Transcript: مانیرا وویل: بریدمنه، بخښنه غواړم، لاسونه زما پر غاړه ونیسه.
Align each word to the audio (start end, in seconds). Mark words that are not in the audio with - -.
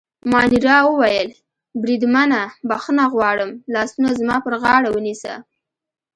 مانیرا 0.31 0.77
وویل: 0.85 1.29
بریدمنه، 1.81 2.41
بخښنه 2.69 3.05
غواړم، 3.13 3.51
لاسونه 3.73 4.09
زما 4.19 4.37
پر 4.45 4.53
غاړه 4.63 4.89
ونیسه. 4.91 5.33